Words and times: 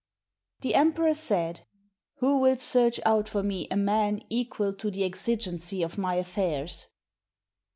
The 0.61 0.73
emperor 0.73 1.13
said, 1.13 1.67
"Who 2.15 2.39
will 2.39 2.57
search 2.57 2.99
out 3.05 3.29
for 3.29 3.43
me 3.43 3.67
a 3.69 3.77
man 3.77 4.23
equal 4.31 4.73
to 4.77 4.89
the 4.89 5.03
exigency 5.03 5.83
of 5.83 5.99
my 5.99 6.15
affairs?" 6.15 6.87